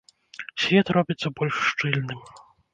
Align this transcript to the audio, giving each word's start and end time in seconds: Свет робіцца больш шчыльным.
Свет 0.63 0.87
робіцца 0.97 1.33
больш 1.37 1.55
шчыльным. 1.69 2.19